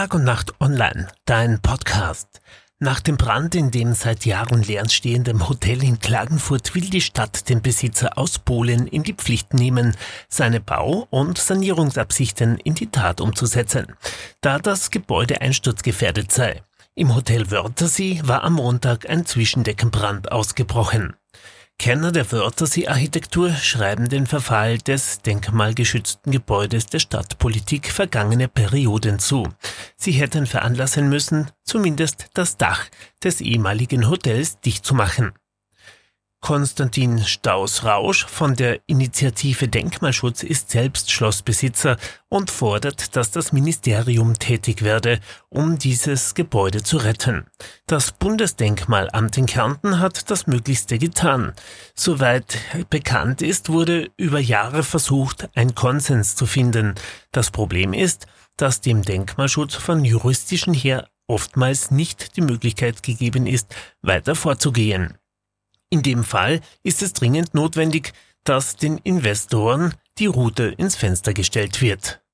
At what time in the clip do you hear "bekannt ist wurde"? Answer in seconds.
52.88-54.10